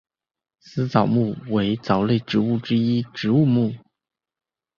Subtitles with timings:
[0.59, 3.71] 丝藻目为藻类植物之一植物目。